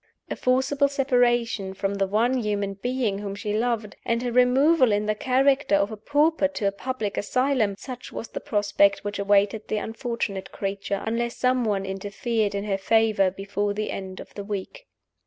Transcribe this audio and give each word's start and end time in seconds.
A 0.31 0.35
forcible 0.35 0.87
separation 0.87 1.75
from 1.75 1.93
the 1.93 2.07
one 2.07 2.39
human 2.39 2.73
being 2.73 3.19
whom 3.19 3.35
she 3.35 3.53
loved, 3.53 3.95
and 4.03 4.23
a 4.23 4.31
removal 4.31 4.91
in 4.91 5.05
the 5.05 5.13
character 5.13 5.75
of 5.75 5.91
a 5.91 5.95
pauper 5.95 6.47
to 6.47 6.65
a 6.65 6.71
public 6.71 7.17
asylum 7.17 7.75
such 7.77 8.11
was 8.11 8.29
the 8.29 8.39
prospect 8.39 9.03
which 9.03 9.19
awaited 9.19 9.67
the 9.67 9.77
unfortunate 9.77 10.51
creature 10.51 11.03
unless 11.05 11.37
some 11.37 11.65
one 11.65 11.85
interfered 11.85 12.55
in 12.55 12.63
her 12.63 12.79
favor 12.79 13.29
before 13.29 13.75
the 13.75 13.91
end 13.91 14.19
of 14.19 14.33
the 14.33 14.43
week. 14.43 14.87